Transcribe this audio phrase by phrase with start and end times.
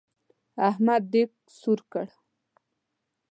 [0.69, 2.07] احمد دېګ سور کړ.